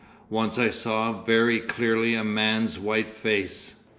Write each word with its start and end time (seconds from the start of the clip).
Once 0.31 0.57
I 0.57 0.71
saw 0.71 1.21
very 1.21 1.59
clearly 1.59 2.15
a 2.15 2.23
man's 2.23 2.79
white 2.79 3.07
face.... 3.07 3.75